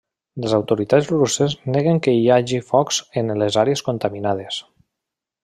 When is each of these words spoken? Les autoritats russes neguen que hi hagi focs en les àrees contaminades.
Les 0.43 0.53
autoritats 0.57 1.09
russes 1.11 1.55
neguen 1.75 1.99
que 2.07 2.15
hi 2.21 2.25
hagi 2.37 2.63
focs 2.71 2.99
en 3.23 3.31
les 3.43 3.61
àrees 3.67 3.85
contaminades. 3.91 4.61